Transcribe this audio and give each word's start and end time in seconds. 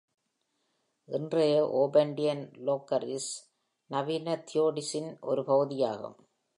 இன்றைய, 1.09 1.55
ஓபன்டியன் 1.73 2.43
லோக்ரிஸ் 2.65 3.31
நவீன 3.89 4.43
தியோடிஸின் 4.53 5.19
ஒரு 5.21 5.43
பகுதியாகும். 5.43 6.17